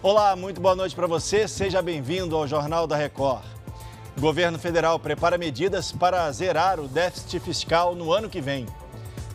Olá, 0.00 0.36
muito 0.36 0.60
boa 0.60 0.76
noite 0.76 0.94
para 0.94 1.08
você. 1.08 1.48
Seja 1.48 1.82
bem-vindo 1.82 2.36
ao 2.36 2.46
Jornal 2.46 2.86
da 2.86 2.94
Record. 2.94 3.42
O 4.16 4.20
governo 4.20 4.56
federal 4.56 4.96
prepara 4.96 5.36
medidas 5.36 5.90
para 5.90 6.30
zerar 6.30 6.78
o 6.78 6.86
déficit 6.86 7.40
fiscal 7.40 7.96
no 7.96 8.12
ano 8.12 8.28
que 8.28 8.40
vem. 8.40 8.64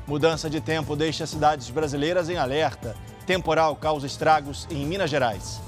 Mudança 0.08 0.50
de 0.50 0.62
tempo 0.62 0.96
deixa 0.96 1.28
cidades 1.28 1.70
brasileiras 1.70 2.30
em 2.30 2.38
alerta. 2.38 2.96
Temporal 3.26 3.76
causa 3.76 4.08
estragos 4.08 4.66
em 4.72 4.86
Minas 4.86 5.10
Gerais. 5.10 5.60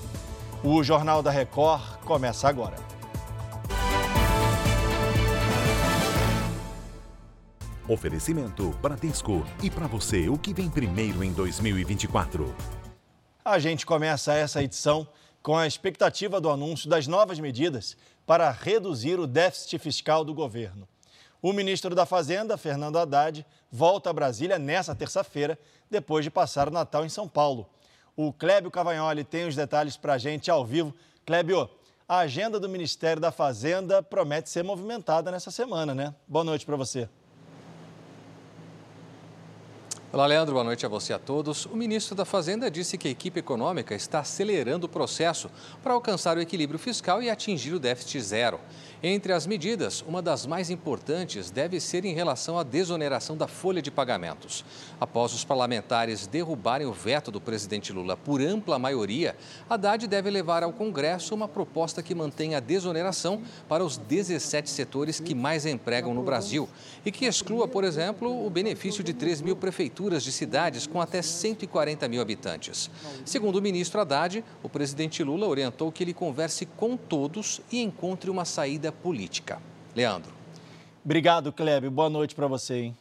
O 0.64 0.82
Jornal 0.82 1.22
da 1.22 1.30
Record 1.30 1.82
começa 2.06 2.48
agora. 2.48 2.78
Oferecimento 7.86 8.70
Bradesco. 8.82 9.46
E 9.62 9.70
para 9.70 9.88
você, 9.88 10.30
o 10.30 10.38
que 10.38 10.54
vem 10.54 10.70
primeiro 10.70 11.22
em 11.22 11.34
2024? 11.34 12.56
A 13.48 13.60
gente 13.60 13.86
começa 13.86 14.34
essa 14.34 14.64
edição 14.64 15.08
com 15.44 15.56
a 15.56 15.68
expectativa 15.68 16.42
do 16.42 16.50
anúncio 16.50 16.90
das 16.90 17.06
novas 17.06 17.40
medidas 17.40 17.96
para 18.26 18.50
reduzir 18.50 19.20
o 19.20 19.28
déficit 19.28 19.78
fiscal 19.78 20.26
do 20.26 20.34
governo. 20.34 20.88
O 21.44 21.54
ministro 21.54 21.94
da 21.94 22.08
Fazenda, 22.08 22.58
Fernando 22.58 22.98
Haddad, 22.98 23.46
volta 23.72 24.10
a 24.10 24.14
Brasília 24.14 24.58
nesta 24.58 24.96
terça-feira, 24.96 25.60
depois 25.92 26.26
de 26.26 26.32
passar 26.32 26.68
o 26.68 26.72
Natal 26.72 27.06
em 27.06 27.10
São 27.10 27.28
Paulo. 27.28 27.70
O 28.18 28.34
Clébio 28.34 28.72
Cavagnoli 28.72 29.24
tem 29.24 29.48
os 29.48 29.56
detalhes 29.56 29.96
para 29.96 30.14
a 30.14 30.18
gente 30.18 30.50
ao 30.50 30.66
vivo. 30.66 30.92
Clébio, 31.24 31.70
a 32.10 32.18
agenda 32.18 32.60
do 32.60 32.68
Ministério 32.68 33.22
da 33.22 33.32
Fazenda 33.32 34.02
promete 34.02 34.50
ser 34.50 34.64
movimentada 34.64 35.30
nessa 35.30 35.52
semana, 35.52 35.94
né? 35.94 36.16
Boa 36.28 36.44
noite 36.44 36.66
para 36.66 36.76
você. 36.76 37.08
Olá, 40.16 40.28
Leandro. 40.28 40.54
Boa 40.54 40.64
noite 40.64 40.86
a 40.86 40.88
você 40.88 41.12
e 41.12 41.14
a 41.14 41.20
todos. 41.20 41.66
O 41.66 41.76
ministro 41.76 42.16
da 42.16 42.24
Fazenda 42.24 42.72
disse 42.72 42.98
que 42.98 43.10
a 43.10 43.12
equipe 43.12 43.42
econômica 43.42 43.94
está 43.94 44.20
acelerando 44.20 44.86
o 44.86 44.90
processo 44.90 45.52
para 45.84 45.92
alcançar 45.92 46.38
o 46.38 46.40
equilíbrio 46.40 46.80
fiscal 46.80 47.22
e 47.22 47.30
atingir 47.30 47.74
o 47.74 47.80
déficit 47.80 48.22
zero. 48.22 48.58
Entre 49.04 49.34
as 49.34 49.46
medidas, 49.46 50.02
uma 50.08 50.22
das 50.22 50.46
mais 50.46 50.70
importantes 50.70 51.52
deve 51.52 51.82
ser 51.82 52.06
em 52.06 52.14
relação 52.14 52.58
à 52.58 52.64
desoneração 52.64 53.36
da 53.36 53.46
folha 53.46 53.82
de 53.82 53.92
pagamentos. 53.92 54.64
Após 55.02 55.34
os 55.34 55.44
parlamentares 55.44 56.28
derrubarem 56.28 56.88
o 56.88 56.94
veto 56.94 57.30
do 57.30 57.42
presidente 57.42 57.92
Lula 57.92 58.16
por 58.16 58.42
ampla 58.42 58.80
maioria, 58.80 59.36
Haddad 59.70 60.08
deve 60.08 60.30
levar 60.30 60.64
ao 60.64 60.72
Congresso 60.72 61.36
uma 61.36 61.50
proposta 61.50 62.02
que 62.02 62.16
mantenha 62.16 62.60
a 62.60 62.62
desoneração 62.62 63.42
para 63.68 63.84
os 63.84 63.98
17 63.98 64.70
setores 64.70 65.20
que 65.20 65.36
mais 65.36 65.66
empregam 65.66 66.14
no 66.14 66.24
Brasil 66.24 66.70
e 67.06 67.12
que 67.12 67.26
exclua, 67.26 67.68
por 67.68 67.84
exemplo, 67.84 68.46
o 68.46 68.50
benefício 68.50 69.04
de 69.04 69.14
3 69.14 69.42
mil 69.42 69.58
prefeituras 69.58 70.05
de 70.10 70.32
cidades 70.32 70.86
com 70.86 71.02
até 71.02 71.22
140 71.22 72.08
mil 72.08 72.22
habitantes. 72.22 72.90
Segundo 73.26 73.58
o 73.58 73.62
ministro 73.62 74.00
Haddad, 74.00 74.44
o 74.62 74.70
presidente 74.70 75.24
Lula 75.24 75.48
orientou 75.48 75.92
que 75.92 76.04
ele 76.04 76.14
converse 76.14 76.66
com 76.66 76.96
todos 76.96 77.62
e 77.72 77.82
encontre 77.82 78.30
uma 78.30 78.46
saída 78.46 78.92
política. 78.92 79.62
Leandro. 79.96 80.34
Obrigado, 81.04 81.52
Kleber. 81.52 81.90
Boa 81.90 82.10
noite 82.10 82.36
para 82.36 82.48
você. 82.48 82.76
Hein? 82.76 82.98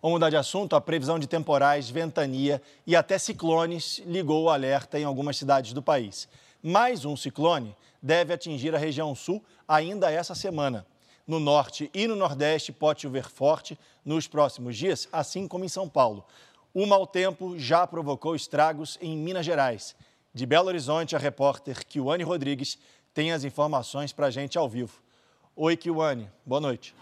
Vamos 0.00 0.16
mudar 0.16 0.30
de 0.30 0.36
assunto. 0.36 0.76
A 0.76 0.80
previsão 0.80 1.18
de 1.18 1.26
temporais, 1.26 1.88
ventania 1.88 2.60
e 2.86 2.94
até 2.94 3.18
ciclones 3.18 4.02
ligou 4.06 4.44
o 4.44 4.50
alerta 4.50 4.98
em 4.98 5.04
algumas 5.04 5.36
cidades 5.36 5.72
do 5.72 5.82
país. 5.82 6.28
Mais 6.62 7.04
um 7.04 7.16
ciclone 7.16 7.74
deve 8.02 8.32
atingir 8.32 8.74
a 8.74 8.78
região 8.78 9.14
sul 9.14 9.42
ainda 9.66 10.10
essa 10.10 10.34
semana. 10.34 10.86
No 11.26 11.40
norte 11.40 11.90
e 11.94 12.06
no 12.06 12.14
nordeste 12.14 12.72
pode 12.72 13.02
chover 13.02 13.28
forte 13.28 13.78
nos 14.04 14.26
próximos 14.26 14.76
dias, 14.76 15.08
assim 15.10 15.48
como 15.48 15.64
em 15.64 15.68
São 15.68 15.88
Paulo. 15.88 16.24
O 16.72 16.86
mau 16.86 17.06
tempo 17.06 17.58
já 17.58 17.86
provocou 17.86 18.34
estragos 18.34 18.98
em 19.00 19.16
Minas 19.16 19.46
Gerais. 19.46 19.94
De 20.34 20.44
Belo 20.44 20.68
Horizonte, 20.68 21.14
a 21.14 21.18
repórter 21.18 21.86
Kiwane 21.86 22.24
Rodrigues 22.24 22.78
tem 23.14 23.32
as 23.32 23.44
informações 23.44 24.12
para 24.12 24.26
a 24.26 24.30
gente 24.30 24.58
ao 24.58 24.68
vivo. 24.68 25.00
Oi, 25.54 25.76
Kiwane. 25.76 26.28
Boa 26.44 26.60
noite. 26.60 26.94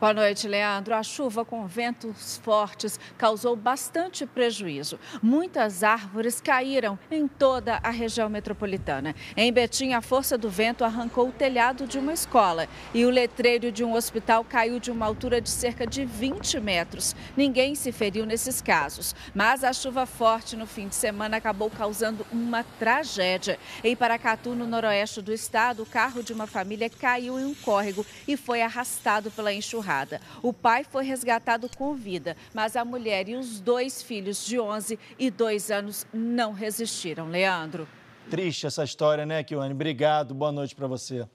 Boa 0.00 0.14
noite, 0.14 0.48
Leandro. 0.48 0.94
A 0.94 1.02
chuva 1.02 1.44
com 1.44 1.66
ventos 1.66 2.38
fortes 2.38 2.98
causou 3.18 3.54
bastante 3.54 4.24
prejuízo. 4.24 4.98
Muitas 5.22 5.84
árvores 5.84 6.40
caíram 6.40 6.98
em 7.10 7.28
toda 7.28 7.78
a 7.82 7.90
região 7.90 8.26
metropolitana. 8.30 9.14
Em 9.36 9.52
Betim, 9.52 9.92
a 9.92 10.00
força 10.00 10.38
do 10.38 10.48
vento 10.48 10.86
arrancou 10.86 11.28
o 11.28 11.32
telhado 11.32 11.86
de 11.86 11.98
uma 11.98 12.14
escola 12.14 12.66
e 12.94 13.04
o 13.04 13.10
letreiro 13.10 13.70
de 13.70 13.84
um 13.84 13.92
hospital 13.92 14.42
caiu 14.42 14.80
de 14.80 14.90
uma 14.90 15.04
altura 15.04 15.38
de 15.38 15.50
cerca 15.50 15.86
de 15.86 16.06
20 16.06 16.58
metros. 16.60 17.14
Ninguém 17.36 17.74
se 17.74 17.92
feriu 17.92 18.24
nesses 18.24 18.62
casos, 18.62 19.14
mas 19.34 19.62
a 19.62 19.70
chuva 19.74 20.06
forte 20.06 20.56
no 20.56 20.66
fim 20.66 20.88
de 20.88 20.94
semana 20.94 21.36
acabou 21.36 21.68
causando 21.68 22.26
uma 22.32 22.64
tragédia. 22.78 23.58
Em 23.84 23.94
Paracatu, 23.94 24.54
no 24.54 24.66
noroeste 24.66 25.20
do 25.20 25.30
estado, 25.30 25.82
o 25.82 25.86
carro 25.86 26.22
de 26.22 26.32
uma 26.32 26.46
família 26.46 26.88
caiu 26.88 27.38
em 27.38 27.44
um 27.44 27.54
córrego 27.54 28.06
e 28.26 28.34
foi 28.34 28.62
arrastado 28.62 29.30
pela 29.30 29.52
enxurrada. 29.52 29.89
O 30.42 30.52
pai 30.52 30.84
foi 30.84 31.04
resgatado 31.04 31.68
com 31.76 31.94
vida, 31.94 32.36
mas 32.54 32.76
a 32.76 32.84
mulher 32.84 33.28
e 33.28 33.34
os 33.34 33.60
dois 33.60 34.02
filhos 34.02 34.44
de 34.44 34.60
11 34.60 34.98
e 35.18 35.30
2 35.30 35.70
anos 35.70 36.06
não 36.12 36.52
resistiram. 36.52 37.28
Leandro. 37.28 37.88
Triste 38.30 38.66
essa 38.66 38.84
história, 38.84 39.26
né, 39.26 39.42
Kiwane? 39.42 39.74
Obrigado, 39.74 40.32
boa 40.32 40.52
noite 40.52 40.74
para 40.74 40.86
você. 40.86 41.26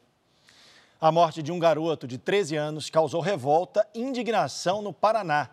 A 1.02 1.12
morte 1.12 1.44
de 1.44 1.52
um 1.52 1.60
garoto 1.60 2.08
de 2.08 2.18
13 2.18 2.56
anos 2.56 2.90
causou 2.90 3.20
revolta 3.20 3.86
e 3.94 4.00
indignação 4.00 4.82
no 4.82 4.94
Paraná. 4.94 5.50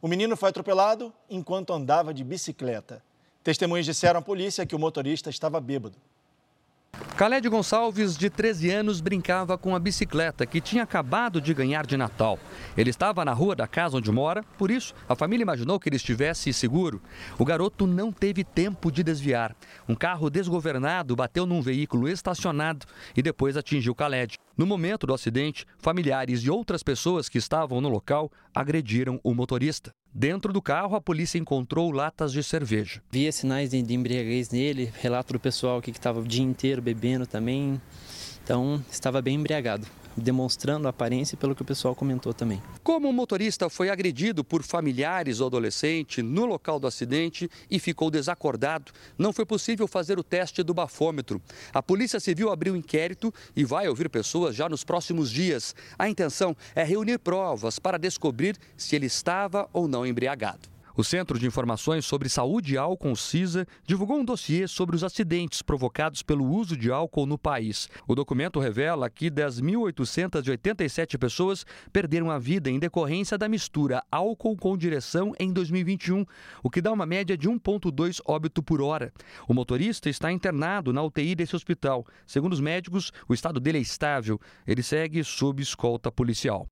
O 0.00 0.08
menino 0.08 0.36
foi 0.36 0.48
atropelado 0.48 1.12
enquanto 1.28 1.72
andava 1.72 2.14
de 2.14 2.24
bicicleta. 2.24 3.02
Testemunhas 3.44 3.84
disseram 3.84 4.20
à 4.20 4.22
polícia 4.22 4.64
que 4.64 4.74
o 4.74 4.78
motorista 4.78 5.28
estava 5.28 5.60
bêbado. 5.60 5.96
Khaled 7.18 7.48
Gonçalves, 7.48 8.16
de 8.16 8.30
13 8.30 8.70
anos, 8.70 9.00
brincava 9.00 9.58
com 9.58 9.74
a 9.74 9.78
bicicleta 9.80 10.46
que 10.46 10.60
tinha 10.60 10.84
acabado 10.84 11.40
de 11.40 11.52
ganhar 11.52 11.84
de 11.84 11.96
Natal. 11.96 12.38
Ele 12.76 12.90
estava 12.90 13.24
na 13.24 13.32
rua 13.32 13.56
da 13.56 13.66
casa 13.66 13.96
onde 13.96 14.12
mora, 14.12 14.44
por 14.56 14.70
isso 14.70 14.94
a 15.08 15.16
família 15.16 15.42
imaginou 15.42 15.80
que 15.80 15.88
ele 15.88 15.96
estivesse 15.96 16.52
seguro. 16.52 17.02
O 17.36 17.44
garoto 17.44 17.88
não 17.88 18.12
teve 18.12 18.44
tempo 18.44 18.92
de 18.92 19.02
desviar. 19.02 19.56
Um 19.88 19.96
carro 19.96 20.30
desgovernado 20.30 21.16
bateu 21.16 21.44
num 21.44 21.60
veículo 21.60 22.08
estacionado 22.08 22.86
e 23.16 23.20
depois 23.20 23.56
atingiu 23.56 23.96
Khaled. 23.96 24.38
No 24.56 24.64
momento 24.64 25.04
do 25.04 25.12
acidente, 25.12 25.66
familiares 25.76 26.44
e 26.44 26.50
outras 26.50 26.84
pessoas 26.84 27.28
que 27.28 27.38
estavam 27.38 27.80
no 27.80 27.88
local 27.88 28.30
agrediram 28.54 29.18
o 29.24 29.34
motorista. 29.34 29.92
Dentro 30.12 30.52
do 30.52 30.60
carro, 30.60 30.96
a 30.96 31.00
polícia 31.00 31.38
encontrou 31.38 31.90
latas 31.92 32.32
de 32.32 32.42
cerveja. 32.42 33.02
Via 33.10 33.30
sinais 33.30 33.70
de, 33.70 33.94
embriaguez 33.94 34.50
nele, 34.50 34.92
relato 35.00 35.34
do 35.34 35.40
pessoal 35.40 35.80
que 35.80 35.90
estava 35.90 36.20
o 36.20 36.26
dia 36.26 36.42
inteiro 36.42 36.82
bebendo 36.82 37.26
também. 37.26 37.80
Então, 38.42 38.82
estava 38.90 39.20
bem 39.20 39.36
embriagado 39.36 39.86
demonstrando 40.18 40.86
a 40.86 40.90
aparência 40.90 41.36
pelo 41.36 41.54
que 41.54 41.62
o 41.62 41.64
pessoal 41.64 41.94
comentou 41.94 42.34
também. 42.34 42.62
Como 42.82 43.08
o 43.08 43.12
motorista 43.12 43.68
foi 43.68 43.90
agredido 43.90 44.44
por 44.44 44.62
familiares 44.62 45.40
ou 45.40 45.46
adolescente 45.46 46.22
no 46.22 46.46
local 46.46 46.78
do 46.78 46.86
acidente 46.86 47.50
e 47.70 47.78
ficou 47.78 48.10
desacordado, 48.10 48.92
não 49.16 49.32
foi 49.32 49.44
possível 49.44 49.86
fazer 49.86 50.18
o 50.18 50.22
teste 50.22 50.62
do 50.62 50.74
bafômetro. 50.74 51.40
A 51.72 51.82
Polícia 51.82 52.20
Civil 52.20 52.50
abriu 52.50 52.76
inquérito 52.76 53.32
e 53.54 53.64
vai 53.64 53.88
ouvir 53.88 54.08
pessoas 54.08 54.54
já 54.54 54.68
nos 54.68 54.84
próximos 54.84 55.30
dias. 55.30 55.74
A 55.98 56.08
intenção 56.08 56.56
é 56.74 56.82
reunir 56.82 57.18
provas 57.18 57.78
para 57.78 57.98
descobrir 57.98 58.56
se 58.76 58.96
ele 58.96 59.06
estava 59.06 59.68
ou 59.72 59.88
não 59.88 60.06
embriagado. 60.06 60.77
O 60.98 61.04
Centro 61.04 61.38
de 61.38 61.46
Informações 61.46 62.04
sobre 62.04 62.28
Saúde 62.28 62.74
e 62.74 62.76
Álcool, 62.76 63.14
CISA, 63.14 63.64
divulgou 63.86 64.18
um 64.18 64.24
dossiê 64.24 64.66
sobre 64.66 64.96
os 64.96 65.04
acidentes 65.04 65.62
provocados 65.62 66.24
pelo 66.24 66.44
uso 66.44 66.76
de 66.76 66.90
álcool 66.90 67.24
no 67.24 67.38
país. 67.38 67.88
O 68.08 68.16
documento 68.16 68.58
revela 68.58 69.08
que 69.08 69.30
10.887 69.30 71.16
pessoas 71.16 71.64
perderam 71.92 72.32
a 72.32 72.38
vida 72.40 72.68
em 72.68 72.80
decorrência 72.80 73.38
da 73.38 73.48
mistura 73.48 74.02
álcool 74.10 74.56
com 74.56 74.76
direção 74.76 75.32
em 75.38 75.52
2021, 75.52 76.24
o 76.64 76.68
que 76.68 76.82
dá 76.82 76.90
uma 76.90 77.06
média 77.06 77.36
de 77.36 77.48
1,2 77.48 78.20
óbito 78.26 78.60
por 78.60 78.82
hora. 78.82 79.12
O 79.46 79.54
motorista 79.54 80.10
está 80.10 80.32
internado 80.32 80.92
na 80.92 81.00
UTI 81.00 81.36
desse 81.36 81.54
hospital. 81.54 82.04
Segundo 82.26 82.54
os 82.54 82.60
médicos, 82.60 83.12
o 83.28 83.34
estado 83.34 83.60
dele 83.60 83.78
é 83.78 83.82
estável. 83.82 84.40
Ele 84.66 84.82
segue 84.82 85.22
sob 85.22 85.62
escolta 85.62 86.10
policial. 86.10 86.68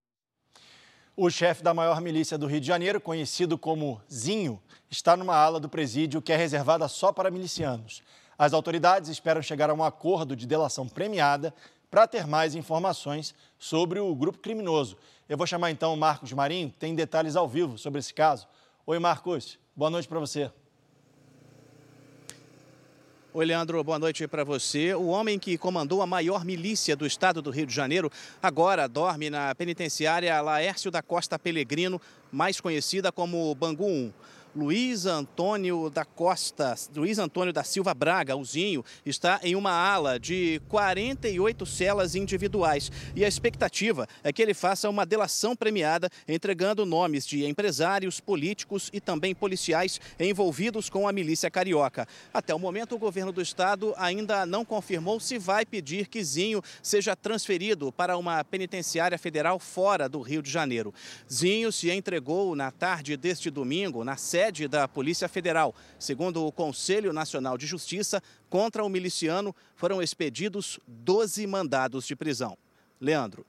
O 1.19 1.31
chefe 1.31 1.63
da 1.63 1.73
maior 1.73 1.99
milícia 2.03 2.37
do 2.37 2.47
Rio 2.47 2.61
de 2.61 2.67
Janeiro, 2.67 3.01
conhecido 3.01 3.57
como 3.57 4.03
Zinho, 4.13 4.61
está 4.91 5.17
numa 5.17 5.35
ala 5.35 5.59
do 5.59 5.67
presídio 5.67 6.21
que 6.21 6.31
é 6.31 6.37
reservada 6.37 6.87
só 6.89 7.11
para 7.11 7.31
milicianos. 7.31 8.03
As 8.37 8.53
autoridades 8.53 9.09
esperam 9.09 9.41
chegar 9.41 9.71
a 9.71 9.73
um 9.73 9.83
acordo 9.83 10.37
de 10.37 10.47
delação 10.47 10.87
premiada 10.87 11.55
para 11.91 12.07
ter 12.07 12.27
mais 12.27 12.55
informações 12.55 13.35
sobre 13.59 13.99
o 13.99 14.15
grupo 14.15 14.41
criminoso. 14.41 14.99
Eu 15.27 15.39
vou 15.39 15.47
chamar 15.47 15.71
então 15.71 15.95
o 15.95 15.97
Marcos 15.97 16.35
Marinho, 16.35 16.71
tem 16.79 16.95
detalhes 16.95 17.35
ao 17.35 17.49
vivo 17.49 17.79
sobre 17.79 17.99
esse 17.99 18.13
caso. 18.13 18.47
Oi, 18.85 18.99
Marcos. 18.99 19.59
Boa 19.75 19.89
noite 19.89 20.07
para 20.07 20.21
você. 20.21 20.53
Oi, 23.39 23.45
Leandro, 23.45 23.85
boa 23.85 23.99
noite 23.99 24.27
para 24.27 24.45
você. 24.45 24.95
O 24.95 25.09
homem 25.09 25.39
que 25.39 25.59
comandou 25.59 26.01
a 26.01 26.07
maior 26.07 26.43
milícia 26.43 26.97
do 26.97 27.07
estado 27.07 27.43
do 27.43 27.51
Rio 27.51 27.67
de 27.67 27.75
Janeiro 27.75 28.11
agora 28.43 28.89
dorme 28.89 29.29
na 29.29 29.55
penitenciária 29.55 30.41
Laércio 30.41 30.91
da 30.91 31.03
Costa 31.03 31.39
Pelegrino, 31.39 32.01
mais 32.33 32.63
conhecida 32.63 33.13
como 33.13 33.55
Bangu 33.55 33.85
1. 33.87 34.13
Luiz 34.57 35.05
Antônio 35.05 35.91
da 35.91 36.03
Costa, 36.03 36.75
Luiz 36.95 37.19
Antônio 37.19 37.53
da 37.53 37.63
Silva 37.63 37.93
Braga, 37.93 38.35
o 38.35 38.43
Zinho, 38.43 38.83
está 39.05 39.39
em 39.43 39.55
uma 39.55 39.71
ala 39.71 40.19
de 40.19 40.63
48 40.71 41.67
celas 41.67 42.15
individuais. 42.15 42.91
E 43.15 43.23
a 43.23 43.29
expectativa 43.29 44.09
é 44.25 44.33
que 44.33 44.41
ele 44.41 44.55
faça 44.55 44.89
uma 44.89 45.05
delação 45.05 45.55
premiada, 45.55 46.09
entregando 46.27 46.87
nomes 46.87 47.27
de 47.27 47.45
empresários, 47.45 48.19
políticos 48.19 48.89
e 48.95 48.99
também 48.99 49.35
policiais 49.35 50.01
envolvidos 50.19 50.89
com 50.89 51.07
a 51.07 51.13
milícia 51.13 51.51
carioca. 51.51 52.09
Até 52.33 52.55
o 52.55 52.59
momento, 52.59 52.95
o 52.95 52.99
governo 52.99 53.33
do 53.33 53.43
estado 53.43 53.93
ainda 53.99 54.47
não 54.47 54.65
confirmou 54.65 55.21
se 55.21 55.37
vai 55.37 55.67
pedir 55.67 56.07
que 56.07 56.25
Zinho 56.25 56.63
seja 56.83 57.15
transferido 57.15 57.93
para 57.93 58.17
uma 58.17 58.43
penitenciária 58.43 59.19
federal 59.19 59.59
fora 59.59 60.09
do 60.09 60.23
Rio 60.23 60.41
de 60.41 60.51
Janeiro. 60.51 60.95
Zinho 61.31 61.71
se 61.71 61.91
entregou 61.91 62.57
na 62.57 62.71
tarde 62.71 63.19
deste 63.19 63.51
domingo 63.51 64.03
na 64.03 64.17
sede 64.17 64.46
da 64.69 64.87
Polícia 64.87 65.29
Federal. 65.29 65.75
Segundo 65.99 66.47
o 66.47 66.53
Conselho 66.53 67.13
Nacional 67.13 67.59
de 67.59 67.67
Justiça, 67.67 68.23
contra 68.49 68.85
o 68.85 68.89
miliciano 68.89 69.55
foram 69.75 70.01
expedidos 70.01 70.79
12 70.87 71.47
mandados 71.49 72.07
de 72.07 72.15
prisão. 72.15 72.57
Leandro. 73.01 73.45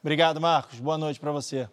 Obrigado, 0.00 0.40
Marcos. 0.40 0.80
Boa 0.80 0.98
noite 0.98 1.20
para 1.20 1.30
você. 1.30 1.68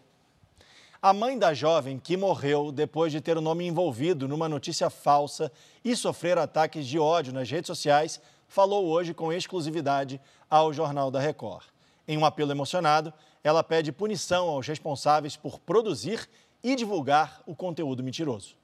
A 1.02 1.12
mãe 1.14 1.38
da 1.38 1.52
jovem 1.52 1.98
que 1.98 2.16
morreu 2.16 2.72
depois 2.72 3.12
de 3.12 3.20
ter 3.20 3.38
o 3.38 3.42
nome 3.42 3.66
envolvido 3.66 4.28
numa 4.28 4.48
notícia 4.48 4.88
falsa 4.90 5.52
e 5.84 5.96
sofrer 5.96 6.38
ataques 6.38 6.86
de 6.86 7.00
ódio 7.00 7.34
nas 7.34 7.50
redes 7.50 7.68
sociais 7.68 8.22
falou 8.48 8.86
hoje 8.86 9.16
com 9.16 9.34
exclusividade 9.34 10.22
ao 10.48 10.72
Jornal 10.72 11.10
da 11.10 11.20
Record. 11.20 11.66
Em 12.08 12.18
um 12.18 12.26
apelo 12.26 12.52
emocionado, 12.52 13.12
ela 13.44 13.64
pede 13.64 13.92
punição 13.92 14.48
aos 14.48 14.68
responsáveis 14.68 15.36
por 15.36 15.60
produzir 15.60 16.30
e 16.64 16.76
divulgar 16.76 17.42
o 17.46 17.56
conteúdo 17.56 18.04
mentiroso. 18.04 18.59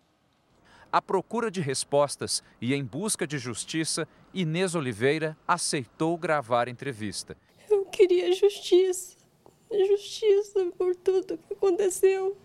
À 0.92 1.02
procura 1.02 1.52
de 1.52 1.62
respostas 1.62 2.44
e 2.62 2.74
em 2.74 2.84
busca 2.84 3.28
de 3.28 3.38
justiça, 3.38 4.08
Inês 4.34 4.76
Oliveira 4.76 5.38
aceitou 5.48 6.18
gravar 6.18 6.68
entrevista. 6.68 7.36
Eu 7.70 7.86
queria 7.86 8.34
justiça, 8.34 9.18
justiça 9.72 10.72
por 10.78 10.96
tudo 10.96 11.38
que 11.38 11.54
aconteceu 11.54 12.38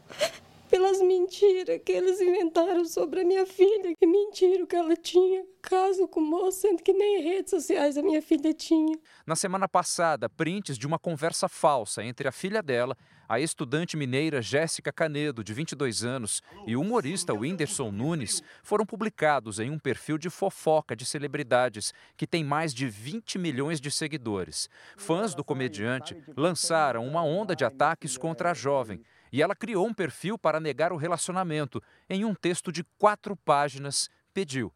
pelas 0.71 1.01
mentiras 1.01 1.81
que 1.85 1.91
eles 1.91 2.21
inventaram 2.21 2.85
sobre 2.85 3.23
a 3.23 3.25
minha 3.25 3.45
filha, 3.45 3.93
que 3.99 4.07
mentiram 4.07 4.65
que 4.65 4.77
ela 4.77 4.97
tinha 4.97 5.45
caso 5.61 6.07
com 6.07 6.21
o 6.21 6.25
moço, 6.25 6.61
sendo 6.61 6.83
que 6.83 6.93
nem 6.93 7.23
redes 7.23 7.51
sociais 7.51 7.99
a 7.99 8.03
minha 8.03 8.23
filha 8.23 8.55
tinha. 8.55 8.97
Na 9.27 9.35
semana 9.35 9.69
passada, 9.69 10.29
prints 10.29 10.79
de 10.79 10.87
uma 10.87 10.99
conversa 10.99 11.49
falsa 11.49 12.05
entre 12.05 12.29
a 12.29 12.33
filha 12.33 12.63
dela, 12.63 12.97
a 13.31 13.39
estudante 13.39 13.97
mineira 13.97 14.43
Jéssica 14.43 14.93
Canedo, 14.93 15.45
de 15.45 15.55
22 15.55 16.03
anos, 16.03 16.43
e 16.67 16.75
o 16.75 16.81
humorista 16.81 17.33
Whindersson 17.33 17.93
Nunes 17.93 18.43
foram 18.61 18.85
publicados 18.85 19.61
em 19.61 19.71
um 19.71 19.79
perfil 19.79 20.19
de 20.19 20.29
fofoca 20.29 20.97
de 20.97 21.07
celebridades 21.07 21.95
que 22.17 22.27
tem 22.27 22.43
mais 22.43 22.75
de 22.75 22.89
20 22.89 23.39
milhões 23.39 23.81
de 23.81 23.89
seguidores. 23.89 24.69
Fãs 24.97 25.33
do 25.33 25.45
comediante 25.45 26.17
lançaram 26.37 27.07
uma 27.07 27.23
onda 27.23 27.55
de 27.55 27.65
ataques 27.65 28.19
contra 28.19 28.51
a 28.51 28.55
jovem 28.55 29.01
e 29.31 29.41
ela 29.41 29.55
criou 29.55 29.87
um 29.87 29.95
perfil 29.95 30.37
para 30.37 30.59
negar 30.59 30.93
o 30.93 30.97
relacionamento. 30.97 31.81
Em 32.09 32.25
um 32.25 32.35
texto 32.35 32.73
de 32.73 32.83
quatro 32.99 33.37
páginas, 33.37 34.11
pediu: 34.35 34.73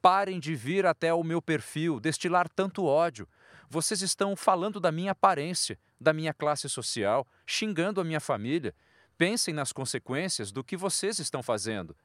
Parem 0.00 0.38
de 0.38 0.54
vir 0.54 0.86
até 0.86 1.12
o 1.12 1.24
meu 1.24 1.42
perfil, 1.42 1.98
destilar 1.98 2.48
tanto 2.48 2.84
ódio. 2.84 3.26
Vocês 3.68 4.02
estão 4.02 4.36
falando 4.36 4.78
da 4.78 4.92
minha 4.92 5.10
aparência, 5.10 5.76
da 6.00 6.12
minha 6.12 6.32
classe 6.34 6.68
social, 6.68 7.26
xingando 7.46 8.00
a 8.00 8.04
minha 8.04 8.20
família. 8.20 8.74
Pensem 9.16 9.52
nas 9.52 9.72
consequências 9.72 10.52
do 10.52 10.62
que 10.62 10.76
vocês 10.76 11.18
estão 11.18 11.42
fazendo. 11.42 11.96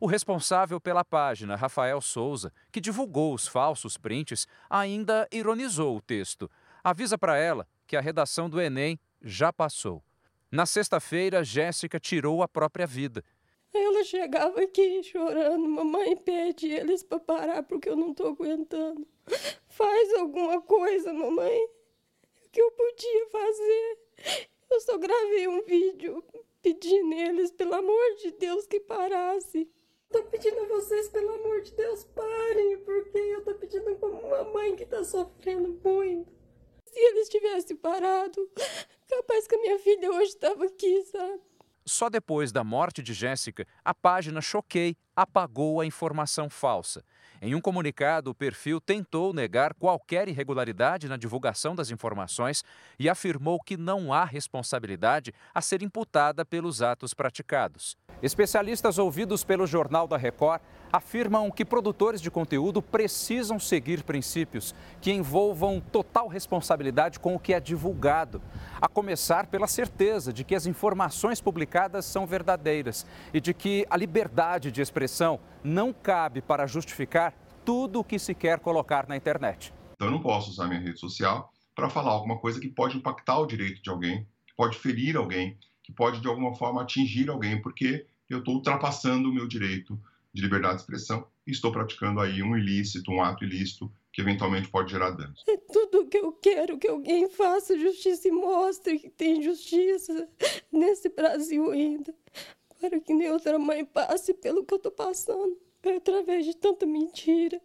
O 0.00 0.06
responsável 0.06 0.80
pela 0.80 1.04
página, 1.04 1.56
Rafael 1.56 2.00
Souza, 2.00 2.52
que 2.72 2.80
divulgou 2.80 3.34
os 3.34 3.46
falsos 3.46 3.96
prints, 3.96 4.46
ainda 4.68 5.28
ironizou 5.30 5.96
o 5.96 6.00
texto. 6.00 6.50
Avisa 6.82 7.16
para 7.16 7.36
ela 7.36 7.66
que 7.86 7.96
a 7.96 8.00
redação 8.00 8.48
do 8.50 8.60
Enem 8.60 8.98
já 9.22 9.52
passou. 9.52 10.02
Na 10.50 10.66
sexta-feira, 10.66 11.44
Jéssica 11.44 11.98
tirou 12.00 12.42
a 12.42 12.48
própria 12.48 12.86
vida. 12.86 13.24
Ela 13.72 14.04
chegava 14.04 14.60
aqui 14.62 15.02
chorando, 15.02 15.68
mamãe 15.68 16.16
pede 16.16 16.68
eles 16.68 17.02
para 17.02 17.18
parar 17.18 17.62
porque 17.64 17.88
eu 17.88 17.96
não 17.96 18.12
estou 18.12 18.28
aguentando. 18.28 19.06
Faz 19.68 20.14
alguma 20.14 20.60
coisa, 20.62 21.12
mamãe. 21.12 21.68
Que 22.54 22.62
eu 22.62 22.70
podia 22.70 23.26
fazer? 23.32 23.98
Eu 24.70 24.80
só 24.80 24.96
gravei 24.96 25.48
um 25.48 25.64
vídeo 25.64 26.22
pedindo 26.62 27.12
eles, 27.12 27.50
pelo 27.50 27.74
amor 27.74 28.14
de 28.22 28.30
Deus, 28.30 28.64
que 28.64 28.78
parasse. 28.78 29.68
Tô 30.08 30.22
pedindo 30.22 30.60
a 30.60 30.66
vocês, 30.68 31.08
pelo 31.08 31.34
amor 31.34 31.62
de 31.62 31.72
Deus, 31.72 32.04
parem, 32.04 32.78
porque 32.78 33.18
eu 33.18 33.42
tô 33.42 33.54
pedindo 33.56 33.96
como 33.96 34.20
uma 34.20 34.44
mãe 34.44 34.76
que 34.76 34.86
tá 34.86 35.02
sofrendo 35.02 35.80
muito. 35.82 36.32
Se 36.86 36.96
eles 36.96 37.28
tivessem 37.28 37.76
parado, 37.76 38.48
capaz 39.08 39.48
que 39.48 39.56
a 39.56 39.60
minha 39.60 39.78
filha 39.80 40.12
hoje 40.12 40.28
estava 40.28 40.66
aqui, 40.66 41.02
sabe? 41.06 41.40
Só 41.84 42.08
depois 42.08 42.52
da 42.52 42.62
morte 42.62 43.02
de 43.02 43.12
Jéssica, 43.14 43.66
a 43.84 43.92
página 43.92 44.40
Choquei 44.40 44.96
apagou 45.16 45.80
a 45.80 45.86
informação 45.86 46.48
falsa. 46.48 47.04
Em 47.46 47.54
um 47.54 47.60
comunicado, 47.60 48.30
o 48.30 48.34
perfil 48.34 48.80
tentou 48.80 49.34
negar 49.34 49.74
qualquer 49.74 50.28
irregularidade 50.28 51.06
na 51.06 51.18
divulgação 51.18 51.74
das 51.74 51.90
informações 51.90 52.64
e 52.98 53.06
afirmou 53.06 53.60
que 53.60 53.76
não 53.76 54.14
há 54.14 54.24
responsabilidade 54.24 55.30
a 55.54 55.60
ser 55.60 55.82
imputada 55.82 56.42
pelos 56.42 56.80
atos 56.80 57.12
praticados. 57.12 57.98
Especialistas 58.22 58.96
ouvidos 58.96 59.44
pelo 59.44 59.66
Jornal 59.66 60.08
da 60.08 60.16
Record 60.16 60.62
afirmam 60.94 61.50
que 61.50 61.64
produtores 61.64 62.20
de 62.20 62.30
conteúdo 62.30 62.80
precisam 62.80 63.58
seguir 63.58 64.04
princípios 64.04 64.72
que 65.00 65.10
envolvam 65.10 65.80
total 65.80 66.28
responsabilidade 66.28 67.18
com 67.18 67.34
o 67.34 67.38
que 67.38 67.52
é 67.52 67.58
divulgado, 67.58 68.40
a 68.80 68.86
começar 68.86 69.48
pela 69.48 69.66
certeza 69.66 70.32
de 70.32 70.44
que 70.44 70.54
as 70.54 70.66
informações 70.66 71.40
publicadas 71.40 72.04
são 72.04 72.28
verdadeiras 72.28 73.04
e 73.32 73.40
de 73.40 73.52
que 73.52 73.84
a 73.90 73.96
liberdade 73.96 74.70
de 74.70 74.80
expressão 74.80 75.40
não 75.64 75.92
cabe 75.92 76.40
para 76.40 76.64
justificar 76.64 77.34
tudo 77.64 77.98
o 77.98 78.04
que 78.04 78.16
se 78.16 78.32
quer 78.32 78.60
colocar 78.60 79.08
na 79.08 79.16
internet. 79.16 79.74
Então, 79.94 80.06
eu 80.06 80.12
não 80.12 80.22
posso 80.22 80.50
usar 80.50 80.68
minha 80.68 80.80
rede 80.80 81.00
social 81.00 81.50
para 81.74 81.90
falar 81.90 82.12
alguma 82.12 82.38
coisa 82.38 82.60
que 82.60 82.68
pode 82.68 82.96
impactar 82.96 83.40
o 83.40 83.46
direito 83.46 83.82
de 83.82 83.90
alguém, 83.90 84.28
que 84.46 84.54
pode 84.56 84.78
ferir 84.78 85.16
alguém, 85.16 85.58
que 85.82 85.92
pode 85.92 86.20
de 86.20 86.28
alguma 86.28 86.54
forma 86.54 86.82
atingir 86.82 87.28
alguém, 87.28 87.60
porque 87.60 88.06
eu 88.30 88.38
estou 88.38 88.54
ultrapassando 88.54 89.28
o 89.28 89.34
meu 89.34 89.48
direito 89.48 89.98
de 90.34 90.42
liberdade 90.42 90.76
de 90.76 90.80
expressão 90.82 91.26
e 91.46 91.52
estou 91.52 91.70
praticando 91.70 92.20
aí 92.20 92.42
um 92.42 92.56
ilícito, 92.56 93.10
um 93.12 93.22
ato 93.22 93.44
ilícito 93.44 93.90
que 94.12 94.20
eventualmente 94.20 94.68
pode 94.68 94.90
gerar 94.90 95.10
danos. 95.10 95.44
É 95.48 95.56
tudo 95.56 96.06
que 96.06 96.18
eu 96.18 96.32
quero 96.32 96.76
que 96.76 96.88
alguém 96.88 97.28
faça 97.28 97.78
justiça 97.78 98.28
e 98.28 98.32
mostre 98.32 98.98
que 98.98 99.10
tem 99.10 99.42
justiça 99.42 100.28
nesse 100.70 101.08
Brasil 101.08 101.70
ainda. 101.70 102.14
Para 102.80 103.00
que 103.00 103.14
nem 103.14 103.30
outra 103.30 103.58
mãe 103.58 103.84
passe 103.84 104.34
pelo 104.34 104.64
que 104.64 104.74
eu 104.74 104.76
estou 104.76 104.92
passando, 104.92 105.56
através 105.96 106.44
de 106.44 106.56
tanta 106.56 106.84
mentira. 106.84 107.60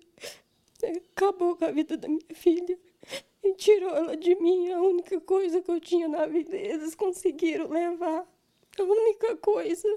Acabou 1.14 1.56
com 1.56 1.66
a 1.66 1.72
vida 1.72 1.98
da 1.98 2.08
minha 2.08 2.34
filha 2.34 2.80
e 3.44 3.54
tirou 3.54 3.90
ela 3.90 4.16
de 4.16 4.36
mim. 4.36 4.72
A 4.72 4.82
única 4.82 5.20
coisa 5.22 5.62
que 5.62 5.72
eu 5.72 5.80
tinha 5.80 6.08
na 6.08 6.26
vida, 6.26 6.56
eles 6.56 6.96
conseguiram 6.96 7.70
levar. 7.70 8.26
A 8.78 8.84
única 8.84 9.36
coisa. 9.38 9.88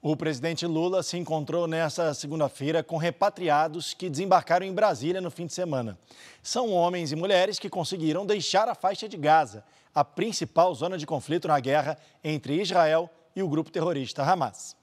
O 0.00 0.16
presidente 0.16 0.64
Lula 0.64 1.02
se 1.02 1.18
encontrou 1.18 1.66
nesta 1.66 2.14
segunda-feira 2.14 2.84
com 2.84 2.96
repatriados 2.96 3.94
que 3.94 4.08
desembarcaram 4.08 4.64
em 4.64 4.72
Brasília 4.72 5.20
no 5.20 5.28
fim 5.28 5.44
de 5.44 5.52
semana. 5.52 5.98
São 6.40 6.72
homens 6.72 7.10
e 7.10 7.16
mulheres 7.16 7.58
que 7.58 7.68
conseguiram 7.68 8.24
deixar 8.24 8.68
a 8.68 8.76
faixa 8.76 9.08
de 9.08 9.16
Gaza, 9.16 9.64
a 9.92 10.04
principal 10.04 10.72
zona 10.72 10.96
de 10.96 11.04
conflito 11.04 11.48
na 11.48 11.58
guerra 11.58 11.98
entre 12.22 12.60
Israel 12.62 13.10
e 13.34 13.42
o 13.42 13.48
grupo 13.48 13.72
terrorista 13.72 14.22
Hamas. 14.22 14.76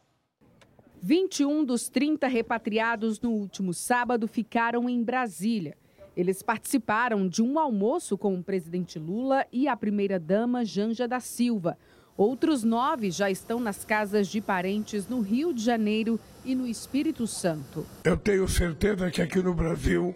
21 1.02 1.64
dos 1.64 1.88
30 1.88 2.28
repatriados 2.28 3.18
no 3.22 3.32
último 3.32 3.74
sábado 3.74 4.28
ficaram 4.28 4.90
em 4.90 5.02
Brasília. 5.02 5.78
Eles 6.16 6.44
participaram 6.44 7.26
de 7.26 7.42
um 7.42 7.58
almoço 7.58 8.18
com 8.18 8.36
o 8.36 8.44
presidente 8.44 9.00
Lula 9.00 9.46
e 9.50 9.70
a 9.70 9.78
primeira-dama 9.78 10.66
Janja 10.66 11.08
da 11.08 11.22
Silva. 11.22 11.78
Outros 12.18 12.64
nove 12.64 13.12
já 13.12 13.30
estão 13.30 13.60
nas 13.60 13.84
casas 13.84 14.30
de 14.30 14.40
parentes 14.40 15.06
no 15.06 15.20
Rio 15.20 15.54
de 15.54 15.62
Janeiro 15.62 16.18
e 16.46 16.56
no 16.56 16.66
Espírito 16.66 17.28
Santo. 17.28 17.86
Eu 18.06 18.16
tenho 18.16 18.48
certeza 18.48 19.12
que 19.12 19.22
aqui 19.22 19.40
no 19.40 19.54
Brasil 19.54 20.16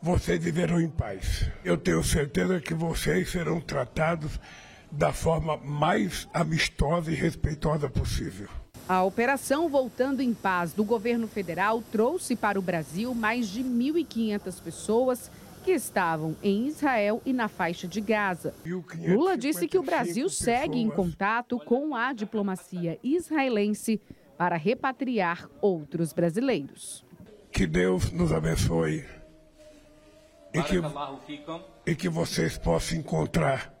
vocês 0.00 0.42
viverão 0.42 0.80
em 0.80 0.88
paz. 0.88 1.50
Eu 1.62 1.76
tenho 1.76 2.02
certeza 2.02 2.58
que 2.60 2.72
vocês 2.72 3.30
serão 3.30 3.60
tratados 3.60 4.40
da 4.90 5.12
forma 5.12 5.58
mais 5.58 6.26
amistosa 6.32 7.10
e 7.10 7.14
respeitosa 7.14 7.90
possível. 7.90 8.48
A 8.88 9.04
operação 9.04 9.68
Voltando 9.68 10.22
em 10.22 10.32
Paz 10.32 10.72
do 10.72 10.82
governo 10.82 11.28
federal 11.28 11.82
trouxe 11.92 12.34
para 12.34 12.58
o 12.58 12.62
Brasil 12.62 13.14
mais 13.14 13.48
de 13.48 13.62
1.500 13.62 14.62
pessoas 14.62 15.30
que 15.62 15.70
estavam 15.70 16.36
em 16.42 16.66
Israel 16.66 17.22
e 17.24 17.32
na 17.32 17.48
faixa 17.48 17.86
de 17.86 18.00
Gaza. 18.00 18.54
Lula 19.06 19.36
disse 19.36 19.68
que 19.68 19.78
o 19.78 19.82
Brasil 19.82 20.28
segue 20.28 20.78
em 20.78 20.90
contato 20.90 21.58
com 21.60 21.94
a 21.94 22.12
diplomacia 22.12 22.98
israelense 23.02 24.00
para 24.36 24.56
repatriar 24.56 25.48
outros 25.60 26.12
brasileiros. 26.12 27.04
Que 27.50 27.66
Deus 27.66 28.10
nos 28.10 28.32
abençoe 28.32 29.04
e 30.52 30.62
que, 30.62 30.76
e 31.86 31.94
que 31.94 32.08
vocês 32.08 32.58
possam 32.58 32.98
encontrar 32.98 33.72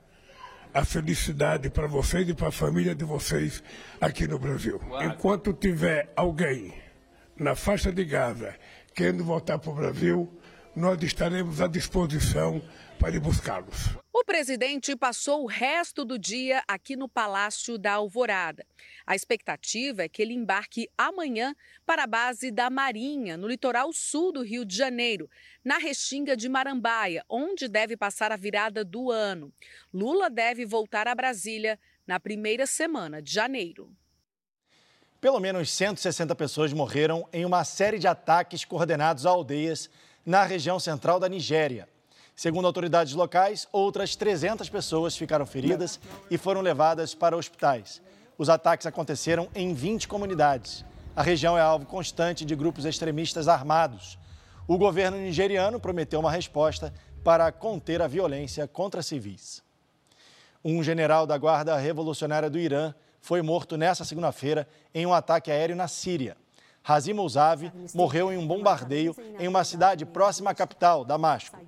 a 0.72 0.84
felicidade 0.84 1.68
para 1.68 1.86
vocês 1.86 2.28
e 2.28 2.34
para 2.34 2.48
a 2.48 2.52
família 2.52 2.94
de 2.94 3.04
vocês 3.04 3.62
aqui 4.00 4.26
no 4.26 4.38
Brasil. 4.38 4.80
Enquanto 5.02 5.52
tiver 5.52 6.10
alguém 6.16 6.72
na 7.36 7.54
faixa 7.54 7.92
de 7.92 8.04
Gaza 8.04 8.54
querendo 8.94 9.24
voltar 9.24 9.58
para 9.58 9.70
o 9.70 9.74
Brasil, 9.74 10.32
nós 10.74 11.02
estaremos 11.02 11.60
à 11.60 11.66
disposição 11.66 12.62
para 12.98 13.14
ir 13.14 13.20
buscá-los. 13.20 13.96
O 14.12 14.24
presidente 14.24 14.96
passou 14.96 15.42
o 15.42 15.46
resto 15.46 16.04
do 16.04 16.18
dia 16.18 16.62
aqui 16.66 16.96
no 16.96 17.08
Palácio 17.08 17.76
da 17.76 17.94
Alvorada. 17.94 18.64
A 19.06 19.14
expectativa 19.14 20.02
é 20.02 20.08
que 20.08 20.22
ele 20.22 20.32
embarque 20.32 20.88
amanhã 20.96 21.54
para 21.84 22.04
a 22.04 22.06
base 22.06 22.50
da 22.50 22.70
Marinha, 22.70 23.36
no 23.36 23.48
litoral 23.48 23.92
sul 23.92 24.32
do 24.32 24.42
Rio 24.42 24.64
de 24.64 24.76
Janeiro, 24.76 25.28
na 25.64 25.78
Restinga 25.78 26.36
de 26.36 26.48
Marambaia, 26.48 27.24
onde 27.28 27.68
deve 27.68 27.96
passar 27.96 28.32
a 28.32 28.36
virada 28.36 28.84
do 28.84 29.10
ano. 29.10 29.52
Lula 29.92 30.30
deve 30.30 30.64
voltar 30.64 31.08
a 31.08 31.14
Brasília 31.14 31.78
na 32.06 32.18
primeira 32.18 32.66
semana 32.66 33.20
de 33.20 33.32
janeiro. 33.32 33.90
Pelo 35.20 35.38
menos 35.38 35.70
160 35.70 36.34
pessoas 36.34 36.72
morreram 36.72 37.28
em 37.32 37.44
uma 37.44 37.62
série 37.64 37.98
de 37.98 38.08
ataques 38.08 38.64
coordenados 38.64 39.24
a 39.24 39.30
aldeias 39.30 39.88
na 40.24 40.44
região 40.44 40.78
central 40.78 41.18
da 41.18 41.28
Nigéria. 41.28 41.88
Segundo 42.34 42.66
autoridades 42.66 43.12
locais, 43.12 43.68
outras 43.70 44.16
300 44.16 44.68
pessoas 44.68 45.16
ficaram 45.16 45.44
feridas 45.44 46.00
e 46.30 46.38
foram 46.38 46.60
levadas 46.60 47.14
para 47.14 47.36
hospitais. 47.36 48.00
Os 48.38 48.48
ataques 48.48 48.86
aconteceram 48.86 49.48
em 49.54 49.74
20 49.74 50.08
comunidades. 50.08 50.84
A 51.14 51.22
região 51.22 51.58
é 51.58 51.60
alvo 51.60 51.84
constante 51.84 52.44
de 52.44 52.56
grupos 52.56 52.84
extremistas 52.84 53.48
armados. 53.48 54.18
O 54.66 54.78
governo 54.78 55.18
nigeriano 55.18 55.78
prometeu 55.78 56.20
uma 56.20 56.30
resposta 56.30 56.92
para 57.22 57.52
conter 57.52 58.00
a 58.00 58.06
violência 58.06 58.66
contra 58.66 59.02
civis. 59.02 59.62
Um 60.64 60.82
general 60.82 61.26
da 61.26 61.36
Guarda 61.36 61.76
Revolucionária 61.76 62.48
do 62.48 62.58
Irã 62.58 62.94
foi 63.20 63.42
morto 63.42 63.76
nesta 63.76 64.04
segunda-feira 64.04 64.66
em 64.94 65.04
um 65.04 65.12
ataque 65.12 65.50
aéreo 65.50 65.76
na 65.76 65.86
Síria. 65.86 66.36
Razim 66.82 67.12
Mousavi 67.12 67.72
morreu 67.94 68.32
em 68.32 68.36
um 68.36 68.46
bombardeio 68.46 69.14
em 69.38 69.46
uma 69.46 69.62
cidade 69.62 70.04
próxima 70.04 70.50
à 70.50 70.54
capital, 70.54 71.04
Damasco. 71.04 71.58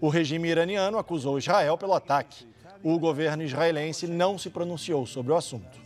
O 0.00 0.08
regime 0.08 0.48
iraniano 0.48 0.98
acusou 0.98 1.38
Israel 1.38 1.76
pelo 1.76 1.94
ataque. 1.94 2.46
O 2.82 2.98
governo 2.98 3.42
israelense 3.42 4.06
não 4.06 4.38
se 4.38 4.50
pronunciou 4.50 5.06
sobre 5.06 5.32
o 5.32 5.36
assunto. 5.36 5.80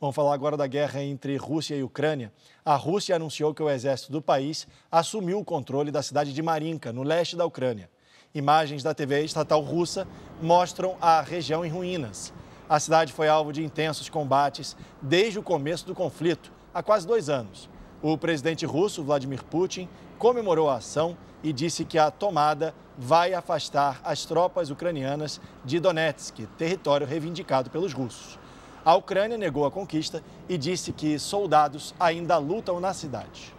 Vamos 0.00 0.14
falar 0.14 0.32
agora 0.32 0.56
da 0.56 0.66
guerra 0.68 1.02
entre 1.02 1.36
Rússia 1.36 1.74
e 1.74 1.82
Ucrânia. 1.82 2.32
A 2.64 2.76
Rússia 2.76 3.16
anunciou 3.16 3.52
que 3.52 3.62
o 3.62 3.68
exército 3.68 4.12
do 4.12 4.22
país 4.22 4.66
assumiu 4.92 5.40
o 5.40 5.44
controle 5.44 5.90
da 5.90 6.02
cidade 6.02 6.32
de 6.32 6.40
Marinka, 6.40 6.92
no 6.92 7.02
leste 7.02 7.34
da 7.34 7.44
Ucrânia. 7.44 7.90
Imagens 8.32 8.84
da 8.84 8.94
TV 8.94 9.24
estatal 9.24 9.60
russa 9.60 10.06
mostram 10.40 10.96
a 11.00 11.20
região 11.20 11.64
em 11.64 11.68
ruínas. 11.68 12.32
A 12.68 12.78
cidade 12.78 13.14
foi 13.14 13.28
alvo 13.28 13.50
de 13.50 13.64
intensos 13.64 14.10
combates 14.10 14.76
desde 15.00 15.38
o 15.38 15.42
começo 15.42 15.86
do 15.86 15.94
conflito, 15.94 16.52
há 16.74 16.82
quase 16.82 17.06
dois 17.06 17.30
anos. 17.30 17.66
O 18.02 18.18
presidente 18.18 18.66
russo, 18.66 19.02
Vladimir 19.02 19.42
Putin, 19.42 19.88
comemorou 20.18 20.68
a 20.68 20.76
ação 20.76 21.16
e 21.42 21.50
disse 21.50 21.82
que 21.82 21.98
a 21.98 22.10
tomada 22.10 22.74
vai 22.98 23.32
afastar 23.32 24.00
as 24.04 24.26
tropas 24.26 24.68
ucranianas 24.68 25.40
de 25.64 25.80
Donetsk, 25.80 26.46
território 26.58 27.06
reivindicado 27.06 27.70
pelos 27.70 27.94
russos. 27.94 28.38
A 28.84 28.94
Ucrânia 28.94 29.38
negou 29.38 29.64
a 29.64 29.70
conquista 29.70 30.22
e 30.46 30.58
disse 30.58 30.92
que 30.92 31.18
soldados 31.18 31.94
ainda 31.98 32.36
lutam 32.36 32.80
na 32.80 32.92
cidade. 32.92 33.54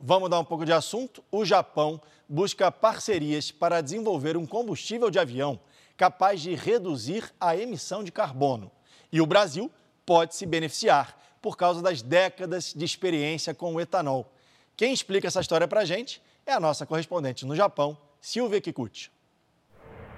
Vamos 0.00 0.22
mudar 0.22 0.40
um 0.40 0.44
pouco 0.44 0.64
de 0.64 0.72
assunto. 0.72 1.22
O 1.30 1.44
Japão 1.44 2.00
busca 2.28 2.70
parcerias 2.72 3.52
para 3.52 3.80
desenvolver 3.80 4.36
um 4.36 4.46
combustível 4.46 5.08
de 5.08 5.18
avião 5.18 5.60
capaz 5.98 6.40
de 6.40 6.54
reduzir 6.54 7.30
a 7.40 7.56
emissão 7.56 8.04
de 8.04 8.12
carbono. 8.12 8.70
E 9.12 9.20
o 9.20 9.26
Brasil 9.26 9.70
pode 10.06 10.34
se 10.36 10.46
beneficiar 10.46 11.18
por 11.42 11.56
causa 11.56 11.82
das 11.82 12.00
décadas 12.00 12.72
de 12.72 12.84
experiência 12.84 13.52
com 13.52 13.74
o 13.74 13.80
etanol. 13.80 14.32
Quem 14.76 14.92
explica 14.92 15.26
essa 15.26 15.40
história 15.40 15.66
para 15.66 15.80
a 15.80 15.84
gente 15.84 16.22
é 16.46 16.52
a 16.52 16.60
nossa 16.60 16.86
correspondente 16.86 17.44
no 17.44 17.56
Japão, 17.56 17.98
Silvia 18.20 18.60
Kikuchi. 18.60 19.10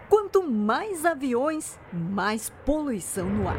Quanto 0.08 0.42
mais 0.42 1.06
aviões, 1.06 1.78
mais 1.92 2.52
poluição 2.66 3.28
no 3.28 3.49
ar. 3.49 3.56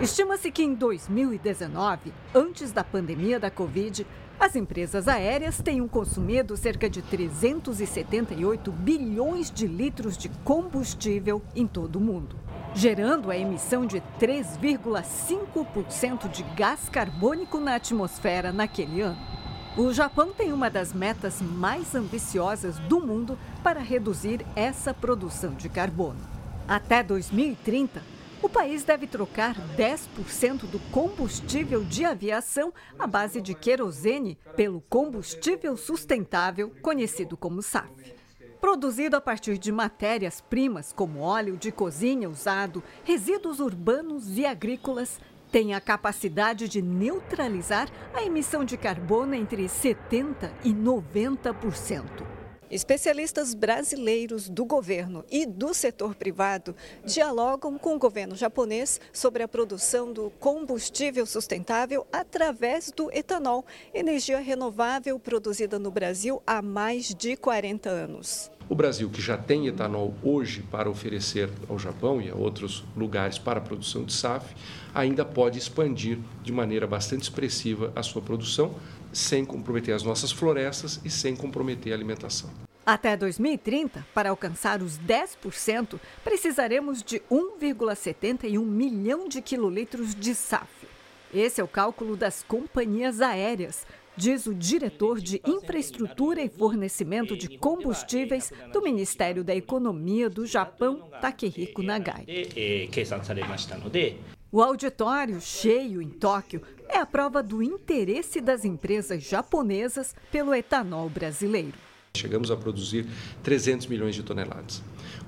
Estima-se 0.00 0.52
que 0.52 0.62
em 0.62 0.74
2019, 0.74 2.12
antes 2.32 2.70
da 2.70 2.84
pandemia 2.84 3.40
da 3.40 3.50
Covid, 3.50 4.06
as 4.38 4.54
empresas 4.54 5.08
aéreas 5.08 5.60
tenham 5.60 5.88
consumido 5.88 6.56
cerca 6.56 6.88
de 6.88 7.02
378 7.02 8.70
bilhões 8.70 9.50
de 9.50 9.66
litros 9.66 10.16
de 10.16 10.28
combustível 10.44 11.42
em 11.56 11.66
todo 11.66 11.96
o 11.96 12.00
mundo, 12.00 12.36
gerando 12.74 13.30
a 13.30 13.36
emissão 13.36 13.84
de 13.84 14.00
3,5% 14.20 16.30
de 16.30 16.44
gás 16.54 16.88
carbônico 16.88 17.58
na 17.58 17.74
atmosfera 17.74 18.52
naquele 18.52 19.00
ano. 19.00 19.18
O 19.76 19.92
Japão 19.92 20.32
tem 20.32 20.52
uma 20.52 20.70
das 20.70 20.92
metas 20.92 21.42
mais 21.42 21.94
ambiciosas 21.94 22.78
do 22.80 23.00
mundo 23.00 23.38
para 23.62 23.78
reduzir 23.80 24.44
essa 24.56 24.92
produção 24.94 25.54
de 25.54 25.68
carbono. 25.68 26.18
Até 26.66 27.00
2030, 27.02 28.02
o 28.40 28.48
país 28.48 28.84
deve 28.84 29.06
trocar 29.06 29.56
10% 29.76 30.66
do 30.66 30.78
combustível 30.90 31.82
de 31.82 32.04
aviação 32.04 32.72
à 32.98 33.06
base 33.06 33.40
de 33.40 33.54
querosene 33.54 34.38
pelo 34.56 34.80
combustível 34.82 35.76
sustentável, 35.76 36.72
conhecido 36.80 37.36
como 37.36 37.62
SAF. 37.62 37.90
Produzido 38.60 39.16
a 39.16 39.20
partir 39.20 39.58
de 39.58 39.70
matérias-primas 39.70 40.92
como 40.92 41.20
óleo 41.20 41.56
de 41.56 41.70
cozinha 41.70 42.28
usado, 42.28 42.82
resíduos 43.04 43.60
urbanos 43.60 44.36
e 44.36 44.44
agrícolas, 44.44 45.20
tem 45.50 45.74
a 45.74 45.80
capacidade 45.80 46.68
de 46.68 46.82
neutralizar 46.82 47.88
a 48.12 48.22
emissão 48.22 48.64
de 48.64 48.76
carbono 48.76 49.34
entre 49.34 49.64
70% 49.64 50.50
e 50.64 50.72
90%. 50.72 52.37
Especialistas 52.70 53.54
brasileiros 53.54 54.46
do 54.46 54.62
governo 54.62 55.24
e 55.30 55.46
do 55.46 55.72
setor 55.72 56.14
privado 56.14 56.76
dialogam 57.02 57.78
com 57.78 57.96
o 57.96 57.98
governo 57.98 58.36
japonês 58.36 59.00
sobre 59.10 59.42
a 59.42 59.48
produção 59.48 60.12
do 60.12 60.30
combustível 60.38 61.24
sustentável 61.24 62.06
através 62.12 62.92
do 62.92 63.10
etanol, 63.10 63.64
energia 63.94 64.38
renovável 64.38 65.18
produzida 65.18 65.78
no 65.78 65.90
Brasil 65.90 66.42
há 66.46 66.60
mais 66.60 67.14
de 67.14 67.36
40 67.36 67.88
anos. 67.88 68.50
O 68.68 68.74
Brasil, 68.74 69.08
que 69.08 69.22
já 69.22 69.38
tem 69.38 69.66
etanol 69.66 70.14
hoje 70.22 70.62
para 70.70 70.90
oferecer 70.90 71.48
ao 71.70 71.78
Japão 71.78 72.20
e 72.20 72.28
a 72.28 72.34
outros 72.34 72.84
lugares 72.94 73.38
para 73.38 73.60
a 73.60 73.62
produção 73.62 74.04
de 74.04 74.12
SAF, 74.12 74.54
ainda 74.94 75.24
pode 75.24 75.58
expandir 75.58 76.18
de 76.42 76.52
maneira 76.52 76.86
bastante 76.86 77.22
expressiva 77.22 77.90
a 77.96 78.02
sua 78.02 78.20
produção, 78.20 78.74
sem 79.12 79.44
comprometer 79.44 79.94
as 79.94 80.02
nossas 80.02 80.30
florestas 80.30 81.00
e 81.04 81.10
sem 81.10 81.34
comprometer 81.34 81.92
a 81.92 81.96
alimentação. 81.96 82.50
Até 82.84 83.16
2030, 83.18 84.06
para 84.14 84.30
alcançar 84.30 84.80
os 84.80 84.98
10%, 84.98 86.00
precisaremos 86.24 87.02
de 87.02 87.20
1,71 87.30 88.64
milhão 88.64 89.28
de 89.28 89.42
quilolitros 89.42 90.14
de 90.14 90.34
SAF. 90.34 90.88
Esse 91.32 91.60
é 91.60 91.64
o 91.64 91.68
cálculo 91.68 92.16
das 92.16 92.42
companhias 92.42 93.20
aéreas, 93.20 93.86
diz 94.16 94.46
o 94.46 94.54
diretor 94.54 95.20
de 95.20 95.40
Infraestrutura 95.46 96.40
e 96.40 96.48
Fornecimento 96.48 97.36
de 97.36 97.58
Combustíveis 97.58 98.50
do 98.72 98.80
Ministério 98.80 99.44
da 99.44 99.54
Economia 99.54 100.30
do 100.30 100.46
Japão, 100.46 101.10
Takehiko 101.20 101.82
Nagai. 101.82 102.24
O 104.50 104.62
auditório 104.62 105.42
cheio 105.42 106.00
em 106.00 106.08
Tóquio 106.08 106.62
é 106.88 106.96
a 106.96 107.04
prova 107.04 107.42
do 107.42 107.62
interesse 107.62 108.40
das 108.40 108.64
empresas 108.64 109.22
japonesas 109.22 110.14
pelo 110.32 110.54
etanol 110.54 111.10
brasileiro. 111.10 111.74
Chegamos 112.16 112.50
a 112.50 112.56
produzir 112.56 113.06
300 113.42 113.86
milhões 113.88 114.14
de 114.14 114.22
toneladas. 114.22 114.82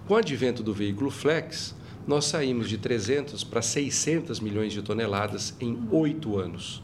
Com 0.08 0.14
o 0.14 0.16
advento 0.16 0.62
do 0.62 0.72
veículo 0.72 1.10
Flex, 1.10 1.74
nós 2.06 2.24
saímos 2.24 2.66
de 2.70 2.78
300 2.78 3.44
para 3.44 3.60
600 3.60 4.40
milhões 4.40 4.72
de 4.72 4.80
toneladas 4.80 5.54
em 5.60 5.78
oito 5.90 6.38
anos. 6.38 6.82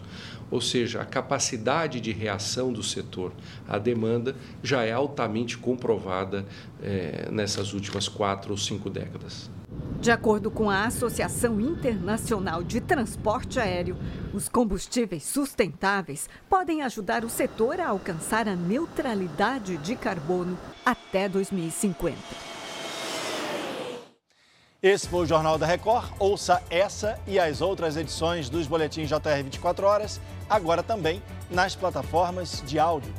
Ou 0.50 0.60
seja, 0.60 1.00
a 1.00 1.06
capacidade 1.06 2.02
de 2.02 2.12
reação 2.12 2.70
do 2.70 2.82
setor 2.82 3.32
à 3.66 3.78
demanda 3.78 4.36
já 4.62 4.84
é 4.84 4.92
altamente 4.92 5.56
comprovada 5.56 6.44
é, 6.82 7.30
nessas 7.32 7.72
últimas 7.72 8.08
quatro 8.08 8.50
ou 8.50 8.58
cinco 8.58 8.90
décadas. 8.90 9.50
De 10.00 10.10
acordo 10.10 10.50
com 10.50 10.70
a 10.70 10.84
Associação 10.84 11.60
Internacional 11.60 12.62
de 12.62 12.80
Transporte 12.80 13.58
Aéreo, 13.58 13.96
os 14.32 14.48
combustíveis 14.48 15.24
sustentáveis 15.24 16.28
podem 16.48 16.82
ajudar 16.82 17.24
o 17.24 17.30
setor 17.30 17.80
a 17.80 17.88
alcançar 17.88 18.46
a 18.46 18.54
neutralidade 18.54 19.76
de 19.78 19.96
carbono 19.96 20.56
até 20.84 21.28
2050. 21.28 22.16
Esse 24.82 25.08
foi 25.08 25.20
o 25.20 25.26
Jornal 25.26 25.58
da 25.58 25.66
Record. 25.66 26.12
Ouça 26.18 26.62
essa 26.68 27.18
e 27.26 27.38
as 27.38 27.60
outras 27.60 27.96
edições 27.96 28.48
dos 28.50 28.66
boletins 28.66 29.08
JR 29.08 29.42
24 29.42 29.86
horas, 29.86 30.20
agora 30.48 30.82
também 30.82 31.22
nas 31.50 31.74
plataformas 31.74 32.62
de 32.66 32.78
áudio. 32.78 33.12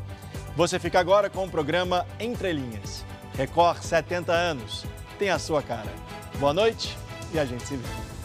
Você 0.55 0.79
fica 0.79 0.99
agora 0.99 1.29
com 1.29 1.45
o 1.45 1.49
programa 1.49 2.05
Entre 2.19 2.53
Linhas. 2.53 3.03
Record 3.35 3.81
70 3.81 4.31
anos. 4.31 4.85
Tem 5.19 5.29
a 5.29 5.39
sua 5.39 5.61
cara. 5.61 5.91
Boa 6.39 6.53
noite 6.53 6.95
e 7.33 7.39
a 7.39 7.45
gente 7.45 7.65
se 7.65 7.75
vê. 7.75 8.16